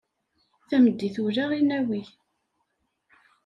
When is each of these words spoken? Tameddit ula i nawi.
Tameddit 0.69 1.15
ula 1.25 1.45
i 1.59 1.61
nawi. 1.67 2.01